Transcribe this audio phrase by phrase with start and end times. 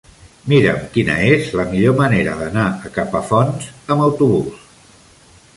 [0.53, 4.69] Mira'm quina és la millor manera d'anar a Capafonts amb autobús.